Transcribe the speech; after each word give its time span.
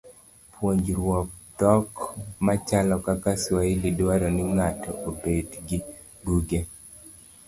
Puonjruok 0.53 1.27
dhok 1.59 1.89
machalo 2.45 2.95
kaka 3.07 3.31
Swahili, 3.43 3.89
dwaro 3.99 4.27
ni 4.35 4.43
ng'ato 4.55 4.91
obed 5.09 5.47
gi 5.67 5.77
buge. 6.23 6.59